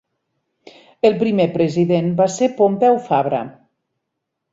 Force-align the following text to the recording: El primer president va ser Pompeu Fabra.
El 1.09 1.17
primer 1.19 1.45
president 1.57 2.09
va 2.21 2.27
ser 2.37 2.47
Pompeu 2.61 2.97
Fabra. 3.11 3.43